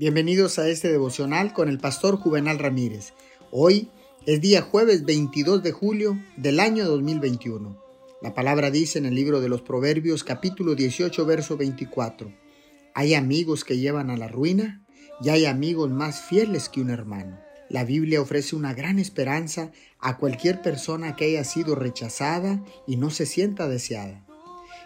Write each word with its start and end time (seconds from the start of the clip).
Bienvenidos 0.00 0.60
a 0.60 0.68
este 0.68 0.92
devocional 0.92 1.52
con 1.52 1.68
el 1.68 1.80
pastor 1.80 2.18
Juvenal 2.18 2.60
Ramírez. 2.60 3.14
Hoy 3.50 3.90
es 4.26 4.40
día 4.40 4.62
jueves 4.62 5.04
22 5.04 5.60
de 5.64 5.72
julio 5.72 6.16
del 6.36 6.60
año 6.60 6.86
2021. 6.86 7.76
La 8.22 8.32
palabra 8.32 8.70
dice 8.70 9.00
en 9.00 9.06
el 9.06 9.16
libro 9.16 9.40
de 9.40 9.48
los 9.48 9.60
Proverbios 9.62 10.22
capítulo 10.22 10.76
18 10.76 11.26
verso 11.26 11.56
24. 11.56 12.32
Hay 12.94 13.14
amigos 13.14 13.64
que 13.64 13.78
llevan 13.78 14.10
a 14.10 14.16
la 14.16 14.28
ruina 14.28 14.86
y 15.20 15.30
hay 15.30 15.46
amigos 15.46 15.90
más 15.90 16.20
fieles 16.20 16.68
que 16.68 16.80
un 16.80 16.90
hermano. 16.90 17.40
La 17.68 17.82
Biblia 17.82 18.20
ofrece 18.20 18.54
una 18.54 18.74
gran 18.74 19.00
esperanza 19.00 19.72
a 19.98 20.16
cualquier 20.16 20.62
persona 20.62 21.16
que 21.16 21.24
haya 21.24 21.42
sido 21.42 21.74
rechazada 21.74 22.64
y 22.86 22.98
no 22.98 23.10
se 23.10 23.26
sienta 23.26 23.66
deseada. 23.66 24.24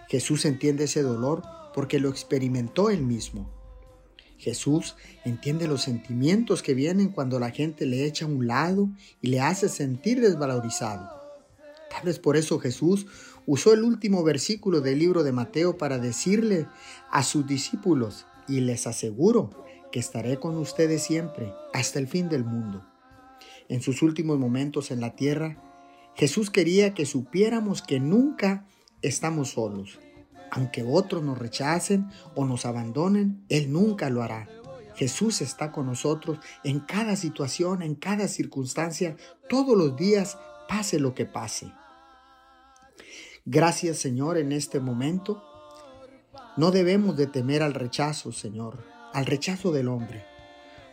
Jesús 0.09 0.47
entiende 0.47 0.85
ese 0.85 1.03
dolor 1.03 1.43
porque 1.75 2.01
lo 2.01 2.09
experimentó 2.09 2.89
él 2.89 3.03
mismo. 3.03 3.62
Jesús 4.43 4.97
entiende 5.25 5.69
los 5.69 5.83
sentimientos 5.83 6.65
que 6.65 6.75
vienen 6.75 7.11
cuando 7.11 7.39
la 7.39 7.53
gente 7.53 7.87
le 7.87 8.05
echa 8.05 8.25
a 8.25 8.29
un 8.29 8.49
lado 8.49 8.91
y 9.21 9.29
le 9.29 9.41
hace 9.41 9.69
sentir 9.69 10.21
desvalorizado. 10.21 11.23
Tal 11.89 12.07
vez 12.07 12.19
por 12.19 12.37
eso 12.37 12.59
Jesús 12.59 13.07
usó 13.47 13.73
el 13.73 13.85
último 13.85 14.25
versículo 14.25 14.81
del 14.81 14.99
libro 14.99 15.23
de 15.23 15.31
Mateo 15.31 15.79
para 15.79 15.99
decirle 15.99 16.67
a 17.13 17.23
sus 17.23 17.47
discípulos, 17.47 18.27
y 18.49 18.59
les 18.63 18.89
aseguro 18.89 19.65
que 19.93 20.01
estaré 20.01 20.41
con 20.41 20.59
ustedes 20.59 21.05
siempre, 21.05 21.55
hasta 21.73 22.01
el 22.01 22.09
fin 22.09 22.29
del 22.29 22.45
mundo. 22.45 22.85
En 23.69 23.81
sus 23.81 24.03
últimos 24.03 24.41
momentos 24.41 24.91
en 24.91 25.01
la 25.01 25.15
tierra, 25.15 25.63
Jesús 26.17 26.51
quería 26.51 26.95
que 26.95 27.07
supiéramos 27.07 27.81
que 27.81 28.01
nunca 28.01 28.67
estamos 29.03 29.51
solos, 29.51 30.01
aunque 30.53 30.85
otros 30.87 31.23
nos 31.23 31.39
rechacen 31.39 32.11
o 32.35 32.45
nos 32.45 32.67
abandonen, 32.67 33.43
Él 33.49 33.73
nunca 33.73 34.11
lo 34.11 34.23
hará. 34.23 34.49
Jesús 34.95 35.41
está 35.41 35.73
con 35.73 35.87
nosotros 35.87 36.39
en 36.63 36.81
cada 36.81 37.17
situación, 37.17 37.81
en 37.81 37.95
cada 37.95 38.29
circunstancia, 38.29 39.17
todos 39.49 39.77
los 39.77 39.97
días, 39.97 40.39
pase 40.69 41.01
lo 41.01 41.15
que 41.15 41.25
pase. 41.25 41.73
Gracias 43.47 43.97
Señor 43.97 44.37
en 44.37 44.53
este 44.53 44.79
momento. 44.79 45.43
No 46.59 46.71
debemos 46.71 47.17
de 47.17 47.27
temer 47.27 47.63
al 47.63 47.73
rechazo, 47.73 48.31
Señor, 48.31 48.85
al 49.15 49.25
rechazo 49.25 49.73
del 49.73 49.89
hombre, 49.89 50.27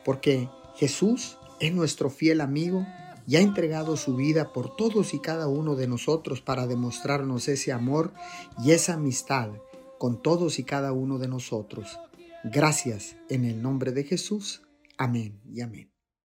porque 0.06 0.48
Jesús 0.76 1.38
es 1.60 1.74
nuestro 1.74 2.10
fiel 2.10 2.40
amigo 2.40 2.88
y 3.30 3.36
ha 3.36 3.42
entregado 3.42 3.96
su 3.96 4.16
vida 4.16 4.54
por 4.54 4.76
todos 4.76 5.14
y 5.14 5.20
cada 5.20 5.48
uno 5.48 5.76
de 5.76 5.88
nosotros 5.88 6.42
para 6.42 6.66
demostrarnos 6.66 7.48
ese 7.48 7.72
amor 7.72 8.12
y 8.58 8.72
esa 8.72 8.96
amistad 8.96 9.52
con 10.00 10.24
todos 10.24 10.58
y 10.58 10.64
cada 10.64 10.94
uno 10.94 11.20
de 11.20 11.28
nosotros. 11.28 12.00
Gracias 12.44 13.18
en 13.30 13.46
el 13.46 13.62
nombre 13.62 13.92
de 13.92 14.04
Jesús. 14.04 14.64
Amén 14.98 15.40
y 15.46 15.62
amén. 15.62 15.99